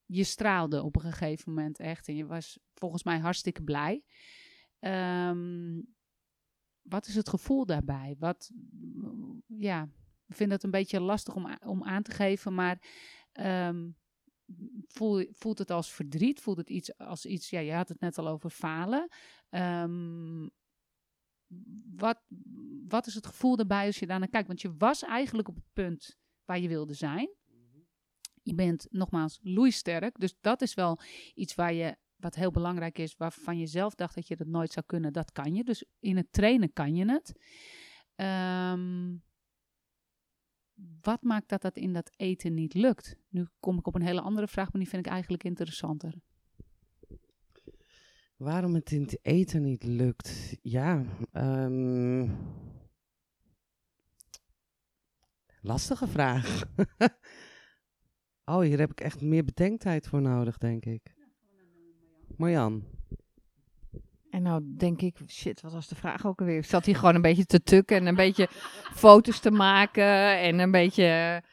[0.06, 4.04] je straalde op een gegeven moment echt en je was volgens mij hartstikke blij.
[4.80, 5.96] Um,
[6.90, 8.16] wat is het gevoel daarbij?
[8.20, 8.52] Wat,
[9.46, 9.90] ja,
[10.28, 12.82] ik vind het een beetje lastig om, om aan te geven, maar
[13.34, 13.96] um,
[14.88, 16.40] voel, voelt het als verdriet?
[16.40, 19.10] Voelt het iets als iets, ja, je had het net al over falen.
[19.50, 20.50] Um,
[21.96, 22.22] wat,
[22.88, 24.48] wat is het gevoel daarbij als je daar naar kijkt?
[24.48, 27.30] Want je was eigenlijk op het punt waar je wilde zijn.
[28.44, 31.00] Je bent nogmaals loeisterk, dus dat is wel
[31.34, 34.72] iets waar je wat heel belangrijk is, waarvan je zelf dacht dat je dat nooit
[34.72, 35.64] zou kunnen, dat kan je.
[35.64, 37.34] Dus in het trainen kan je het.
[38.16, 39.24] Um,
[41.02, 43.16] wat maakt dat dat in dat eten niet lukt?
[43.30, 46.14] Nu kom ik op een hele andere vraag, maar die vind ik eigenlijk interessanter.
[48.38, 50.58] Waarom het in het eten niet lukt?
[50.62, 52.38] Ja, um,
[55.62, 56.64] lastige vraag.
[58.46, 61.18] oh, hier heb ik echt meer bedenktijd voor nodig, denk ik.
[62.40, 62.84] Marjan.
[64.30, 66.58] En nou denk ik, shit, wat was de vraag ook alweer?
[66.58, 68.48] Ik zat hier gewoon een beetje te tukken en een beetje
[69.04, 71.44] foto's te maken en een beetje...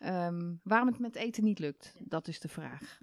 [0.00, 2.98] Um, waarom het met eten niet lukt, dat is de vraag.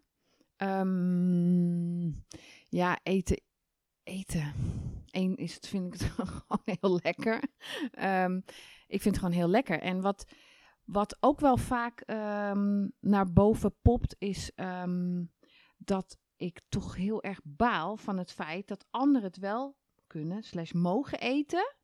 [0.58, 2.26] Um,
[2.70, 3.42] ja, eten.
[4.04, 4.54] Eten.
[5.06, 7.44] Eén is het, vind ik het gewoon heel lekker.
[8.04, 8.44] Um,
[8.88, 9.80] ik vind het gewoon heel lekker.
[9.80, 10.26] En wat,
[10.84, 12.06] wat ook wel vaak
[13.00, 14.52] naar boven popt, is
[15.78, 19.76] dat ik toch heel erg baal van het feit dat anderen het wel
[20.08, 21.76] kunnen, slash mogen eten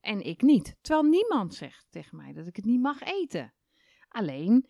[0.00, 0.76] en ik niet.
[0.80, 3.54] Terwijl niemand zegt tegen mij dat ik het niet mag eten.
[4.08, 4.68] Alleen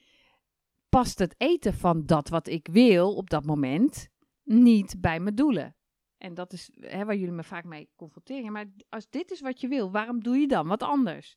[0.88, 4.08] past het eten van dat wat ik wil op dat moment
[4.42, 5.76] niet bij mijn doelen.
[6.18, 8.52] En dat is hè, waar jullie me vaak mee confronteren.
[8.52, 11.36] Maar als dit is wat je wil, waarom doe je dan wat anders?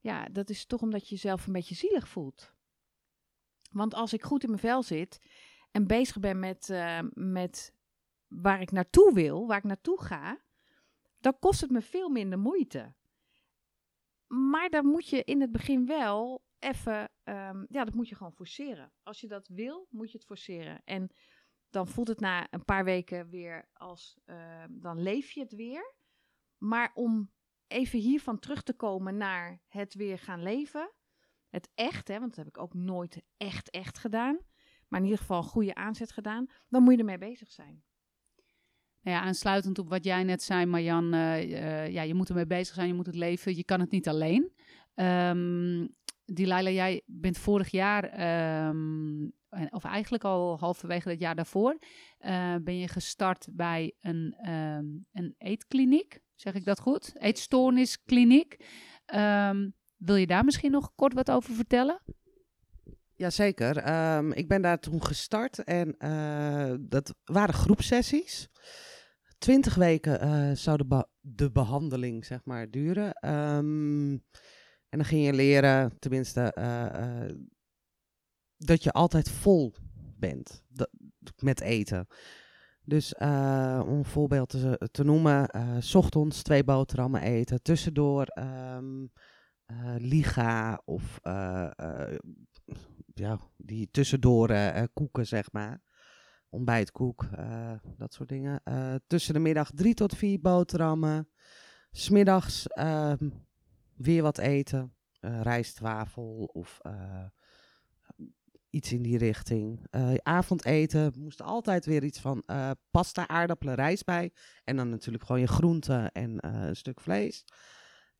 [0.00, 2.54] Ja, dat is toch omdat je jezelf een beetje zielig voelt.
[3.70, 5.20] Want als ik goed in mijn vel zit
[5.70, 7.74] en bezig ben met, uh, met
[8.26, 10.40] waar ik naartoe wil, waar ik naartoe ga,
[11.18, 12.94] dan kost het me veel minder moeite.
[14.26, 18.32] Maar dan moet je in het begin wel even, um, ja, dat moet je gewoon
[18.32, 18.92] forceren.
[19.02, 20.82] Als je dat wil, moet je het forceren.
[20.84, 21.10] En
[21.70, 25.94] dan voelt het na een paar weken weer als, uh, dan leef je het weer.
[26.58, 27.32] Maar om
[27.66, 30.92] even hiervan terug te komen naar het weer gaan leven,
[31.48, 34.38] het echt, hè, want dat heb ik ook nooit echt, echt gedaan
[34.90, 37.82] maar in ieder geval een goede aanzet gedaan, dan moet je ermee bezig zijn.
[39.02, 42.74] Nou ja, aansluitend op wat jij net zei, Marjan, uh, ja, je moet ermee bezig
[42.74, 44.52] zijn, je moet het leven, je kan het niet alleen.
[44.94, 49.28] Um, Delilah, jij bent vorig jaar, ehm,
[49.70, 51.78] of eigenlijk al halverwege het jaar daarvoor,
[52.20, 56.20] uh, ben je gestart bij een, um, een eetkliniek.
[56.34, 57.12] Zeg ik dat goed?
[57.14, 58.56] Eetstoorniskliniek.
[59.14, 62.00] Um, wil je daar misschien nog kort wat over vertellen?
[63.20, 63.88] Jazeker.
[64.16, 68.48] Um, ik ben daar toen gestart en uh, dat waren groepsessies.
[69.38, 73.30] Twintig weken uh, zou de, de, behandeling zeg maar, duren.
[73.30, 74.10] Um,
[74.88, 77.36] en dan ging je leren, tenminste, uh,
[78.56, 79.74] dat je altijd vol
[80.16, 80.62] bent
[81.42, 82.06] met eten.
[82.84, 89.12] Dus om een voorbeeld te, te noemen, s ochtends twee boterhammen eten, tussendoor um,
[89.98, 91.20] liga of
[93.20, 94.50] ja, die tussendoor
[94.92, 95.82] koeken, zeg maar.
[96.48, 97.28] Ontbijtkoek,
[97.96, 98.62] dat soort dingen.
[99.06, 101.28] tussen de middag drie tot vier boterhammen.
[101.90, 103.46] Smiddags um,
[103.94, 104.94] weer wat eten.
[105.20, 106.80] rijstwafel of
[108.70, 109.86] iets in die richting.
[109.90, 112.44] Uh, avondeten moest altijd weer iets van
[112.90, 114.32] pasta, aardappelen, rijst bij.
[114.64, 117.44] En dan natuurlijk gewoon je groenten en een stuk vlees.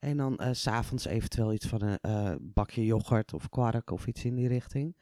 [0.00, 4.34] En dan s s'avonds eventueel iets van een bakje yoghurt of kwark of iets in
[4.34, 4.96] die richting.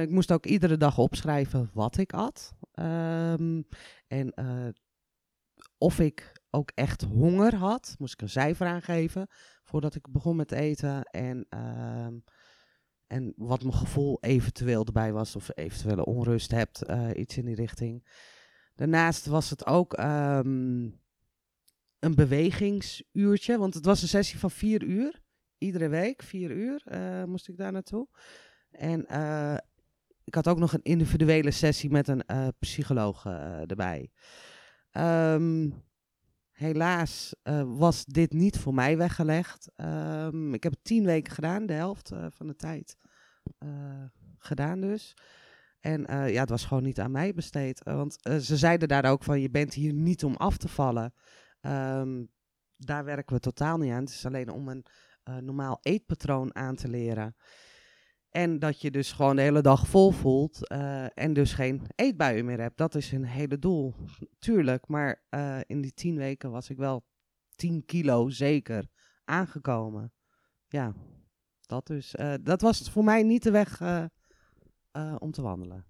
[0.00, 2.52] ik moest ook iedere dag opschrijven wat ik at.
[2.74, 3.66] Um,
[4.06, 4.34] en
[5.78, 9.26] of ik ook echt honger had, moest ik een cijfer aangeven
[9.62, 11.02] voordat ik begon met eten.
[11.02, 12.14] En ehm,
[13.06, 16.84] en wat mijn gevoel eventueel erbij was, of eventuele onrust hebt,
[17.14, 18.06] iets in die richting.
[18.74, 21.00] Daarnaast was het ook um,
[22.04, 25.22] een bewegingsuurtje, want het was een sessie van vier uur.
[25.58, 28.08] Iedere week, vier uur, uh, moest ik daar naartoe.
[28.70, 29.56] En uh,
[30.24, 32.24] ik had ook nog een individuele sessie met een
[32.58, 33.24] psycholoog
[33.66, 34.10] erbij.
[34.92, 35.82] Um,
[36.54, 39.70] Helaas uh, was dit niet voor mij weggelegd.
[39.76, 42.96] Um, ik heb het tien weken gedaan, de helft uh, van de tijd
[43.58, 44.04] uh,
[44.38, 45.16] gedaan dus.
[45.80, 47.82] En ja, het was gewoon niet aan mij besteed.
[47.82, 51.14] want ze zeiden daar ook van, je bent hier niet om af te vallen.
[51.66, 52.32] Um,
[52.76, 54.00] daar werken we totaal niet aan.
[54.00, 54.84] Het is alleen om een
[55.44, 57.36] normaal eetpatroon aan te leren.
[58.34, 62.44] En dat je dus gewoon de hele dag vol voelt uh, en dus geen eetbuien
[62.44, 62.76] meer hebt.
[62.76, 63.94] Dat is een hele doel,
[64.38, 64.88] tuurlijk.
[64.88, 67.04] Maar uh, in die tien weken was ik wel
[67.54, 68.88] 10 kilo zeker
[69.24, 70.12] aangekomen.
[70.68, 70.94] Ja,
[71.60, 72.14] dat dus.
[72.42, 73.80] Dat was voor mij niet de weg
[75.18, 75.86] om te wandelen.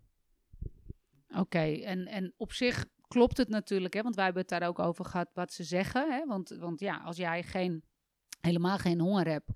[1.29, 4.03] Oké, en, en op zich klopt het natuurlijk, hè?
[4.03, 6.13] want wij hebben het daar ook over gehad wat ze zeggen.
[6.13, 6.27] Hè?
[6.27, 7.85] Want, want ja, als jij geen,
[8.41, 9.51] helemaal geen honger hebt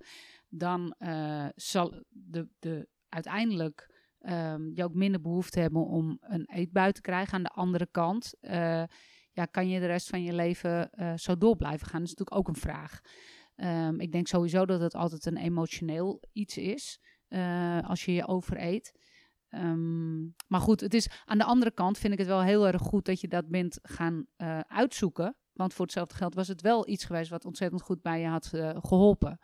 [0.49, 6.91] dan uh, zal de, de, uiteindelijk um, je ook minder behoefte hebben om een eetbui
[6.91, 7.33] te krijgen.
[7.33, 8.83] Aan de andere kant uh,
[9.31, 11.99] ja, kan je de rest van je leven uh, zo door blijven gaan.
[11.99, 12.99] Dat is natuurlijk ook een vraag.
[13.55, 16.99] Um, ik denk sowieso dat het altijd een emotioneel iets is
[17.81, 18.91] als je je overeet.
[19.51, 22.81] Um, maar goed, het is, aan de andere kant vind ik het wel heel erg
[22.81, 24.25] goed dat je dat bent gaan
[24.67, 25.35] uitzoeken.
[25.53, 28.47] Want voor hetzelfde geld was het wel iets geweest wat ontzettend goed bij je had
[28.81, 29.39] geholpen.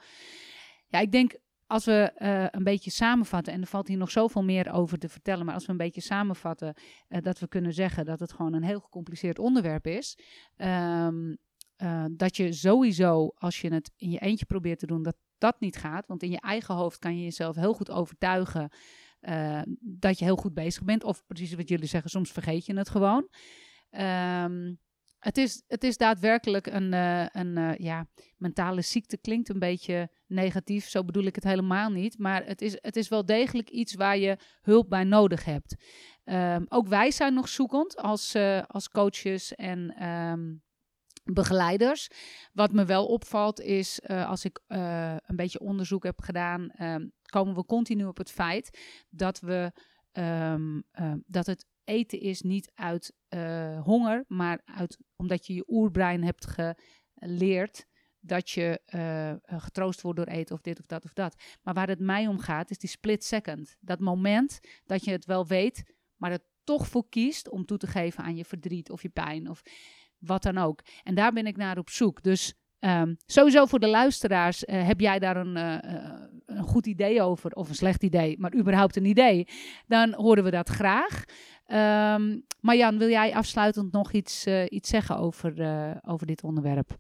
[0.87, 1.37] Ja, ik denk
[1.67, 5.09] als we uh, een beetje samenvatten, en er valt hier nog zoveel meer over te
[5.09, 6.73] vertellen, maar als we een beetje samenvatten,
[7.07, 10.17] dat we kunnen zeggen dat het gewoon een heel gecompliceerd onderwerp is.
[10.57, 11.07] Uh,
[12.11, 15.77] dat je sowieso, als je het in je eentje probeert te doen, dat dat niet
[15.77, 16.07] gaat.
[16.07, 18.69] Want in je eigen hoofd kan je jezelf heel goed overtuigen
[19.79, 21.03] dat je heel goed bezig bent.
[21.03, 23.29] Of precies wat jullie zeggen, soms vergeet je het gewoon.
[23.91, 24.79] Um,
[25.19, 28.07] het is, het is daadwerkelijk een, uh, een uh, ja,
[28.37, 29.17] mentale ziekte.
[29.17, 32.17] Klinkt een beetje negatief, zo bedoel ik het helemaal niet.
[32.17, 35.75] Maar het is, het is wel degelijk iets waar je hulp bij nodig hebt.
[36.25, 38.35] Um, ook wij zijn nog zoekend als,
[38.67, 40.63] als coaches en um,
[41.33, 42.09] begeleiders.
[42.53, 47.65] Wat me wel opvalt is, als ik een beetje onderzoek heb gedaan, um, komen we
[47.65, 49.71] continu op het feit dat we
[51.25, 56.47] dat het eten is niet uit uh, honger, maar uit, omdat je je oerbrein hebt
[56.47, 57.85] geleerd
[58.19, 58.81] dat je
[59.45, 61.43] getroost wordt door eten of dit of dat of dat.
[61.61, 63.77] Maar waar het mij om gaat, is die split second.
[63.79, 67.87] Dat moment dat je het wel weet, maar het toch voor kiest om toe te
[67.87, 69.61] geven aan je verdriet of je pijn of
[70.25, 70.81] wat dan ook.
[71.03, 72.23] En daar ben ik naar op zoek.
[72.23, 75.77] Dus Um, sowieso voor de luisteraars, uh, heb jij daar een, uh,
[76.45, 79.47] een goed idee over, of een slecht idee, maar überhaupt een idee,
[79.87, 81.23] dan horen we dat graag.
[82.17, 85.53] Um, Marjan, wil jij afsluitend nog iets, uh, iets zeggen over,
[86.05, 86.97] over dit onderwerp?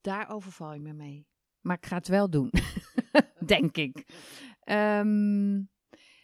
[0.00, 1.26] Daarover val je me mee.
[1.60, 2.50] Maar ik ga het wel doen,
[3.46, 4.04] denk ik.
[4.64, 5.68] Um,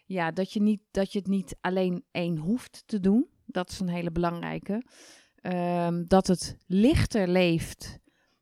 [0.07, 3.81] ja, dat je, niet, dat je het niet alleen één hoeft te doen Dat is
[3.81, 4.85] een hele belangrijke.
[5.35, 7.99] Ehm, dat het lichter leeft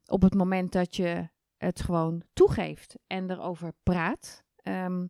[0.06, 4.44] op het moment dat je het gewoon toegeeft en erover praat.
[4.56, 5.06] Ehm,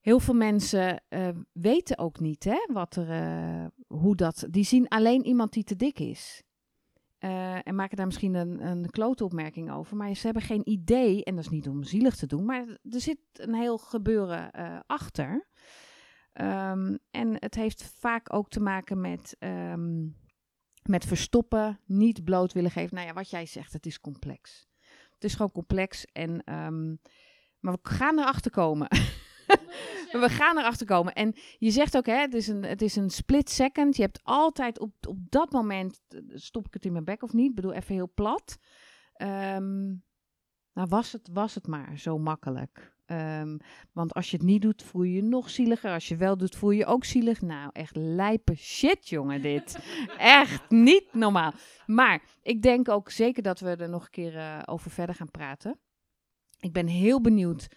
[0.00, 4.46] heel veel mensen uh, weten ook niet hè, wat er, uh, hoe dat.
[4.50, 6.42] Die zien alleen iemand die te dik is.
[7.20, 9.96] Uh, en maken daar misschien een, een klote opmerking over.
[9.96, 13.00] Maar ze hebben geen idee, en dat is niet om zielig te doen, maar er
[13.00, 14.50] zit een heel gebeuren
[14.86, 15.46] achter.
[16.40, 20.16] Um, en het heeft vaak ook te maken met, um,
[20.82, 22.94] met verstoppen, niet bloot willen geven.
[22.94, 24.68] Nou ja, wat jij zegt, het is complex.
[25.10, 26.04] Het is gewoon complex.
[26.04, 27.00] En, um,
[27.58, 28.88] maar we gaan erachter komen.
[30.22, 31.12] we gaan erachter komen.
[31.12, 33.96] En je zegt ook, hè, het, is een, het is een split second.
[33.96, 37.48] Je hebt altijd op, op dat moment, stop ik het in mijn bek of niet?
[37.48, 38.58] Ik bedoel, even heel plat.
[40.76, 42.95] Nou, was het, was het maar zo makkelijk.
[43.12, 43.58] Um,
[43.92, 45.92] want als je het niet doet, voel je je nog zieliger.
[45.92, 47.40] Als je wel doet, voel je je ook zielig.
[47.40, 49.78] Nou, echt lijpe shit, jongen, dit.
[50.18, 51.52] echt niet normaal.
[51.86, 55.30] Maar ik denk ook zeker dat we er nog een keer uh, over verder gaan
[55.30, 55.80] praten.
[56.58, 57.68] Ik ben heel benieuwd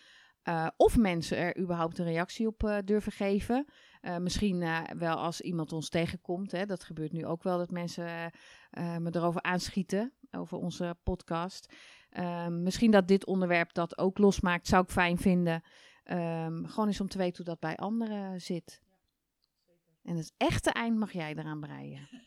[0.44, 3.66] uh, of mensen er überhaupt een reactie op uh, durven geven.
[4.02, 4.60] Uh, misschien
[4.98, 6.52] wel als iemand ons tegenkomt.
[6.52, 8.32] Hè, dat gebeurt nu ook wel dat mensen
[8.78, 10.14] me erover aanschieten.
[10.32, 11.74] Over onze podcast.
[12.18, 15.64] Um, misschien dat dit onderwerp dat ook losmaakt, zou ik fijn vinden.
[16.12, 18.82] Um, gewoon eens om te weten hoe dat bij anderen zit.
[20.04, 22.08] En het echte eind mag jij eraan breien.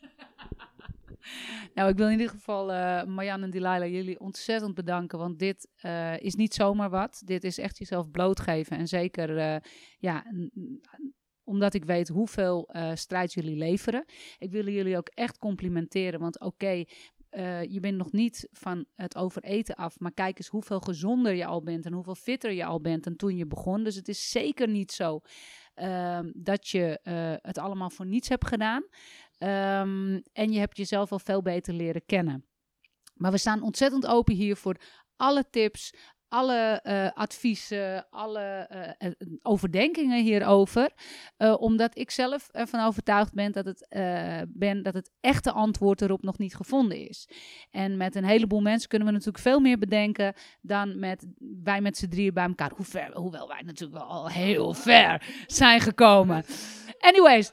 [1.73, 5.19] Nou, ik wil in ieder geval uh, Marjan en Delilah jullie ontzettend bedanken.
[5.19, 7.21] Want dit uh, is niet zomaar wat.
[7.25, 8.77] Dit is echt jezelf blootgeven.
[8.77, 9.55] En zeker, uh,
[9.99, 10.25] ja,
[11.43, 14.05] omdat ik weet hoeveel strijd jullie leveren.
[14.37, 16.19] Ik wil jullie ook echt complimenteren.
[16.19, 16.87] Want oké, okay,
[17.35, 21.45] uh, je bent nog niet van het overeten af, maar kijk eens hoeveel gezonder je
[21.45, 23.83] al bent en hoeveel fitter je al bent dan toen je begon.
[23.83, 25.19] Dus het is zeker niet zo
[25.75, 28.83] uh, dat je uh, het allemaal voor niets hebt gedaan.
[28.83, 32.45] Um, en je hebt jezelf al veel beter leren kennen.
[33.13, 34.75] Maar we staan ontzettend open hier voor
[35.15, 35.93] alle tips,
[36.33, 38.69] alle uh, adviezen, alle
[38.99, 40.91] uh, overdenkingen hierover.
[41.37, 43.87] Omdat ik zelf ervan overtuigd ben dat, het,
[44.49, 47.29] ben dat het echte antwoord erop nog niet gevonden is.
[47.71, 51.27] En met een heleboel mensen kunnen we natuurlijk veel meer bedenken dan met
[51.63, 52.71] wij met z'n drieën bij elkaar.
[52.75, 56.43] Hoe ver, hoewel wij natuurlijk wel al heel ver zijn gekomen.
[56.99, 57.51] Anyways,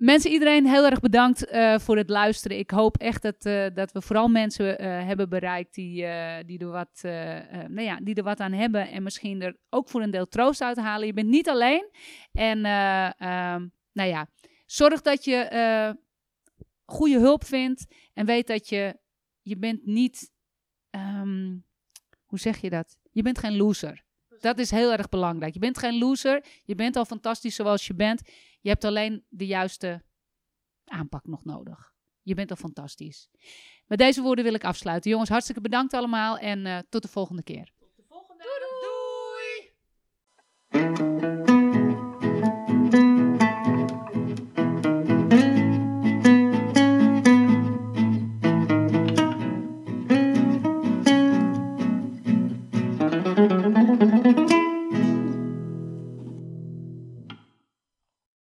[0.00, 2.58] Mensen, iedereen heel erg bedankt uh, voor het luisteren.
[2.58, 6.06] Ik hoop echt dat, uh, dat we vooral mensen uh, hebben bereikt die,
[6.46, 7.00] die, er wat,
[7.68, 8.88] nou ja, die er wat aan hebben.
[8.88, 11.06] En misschien er ook voor een deel troost uit halen.
[11.06, 11.90] Je bent niet alleen.
[12.32, 14.28] En um, nou ja,
[14.66, 15.96] zorg dat je
[16.84, 17.86] goede hulp vindt.
[18.14, 18.98] En weet dat je,
[19.42, 20.30] je bent niet,
[20.90, 21.64] um,
[22.26, 22.96] hoe zeg je dat?
[23.12, 24.02] Je bent geen loser.
[24.38, 25.54] Dat is heel erg belangrijk.
[25.54, 26.44] Je bent geen loser.
[26.64, 28.22] Je bent al fantastisch zoals je bent.
[28.60, 30.04] Je hebt alleen de juiste
[30.84, 31.92] aanpak nog nodig.
[32.22, 33.30] Je bent al fantastisch.
[33.86, 35.10] Met deze woorden wil ik afsluiten.
[35.10, 37.72] Jongens, hartstikke bedankt allemaal en uh, tot de volgende keer.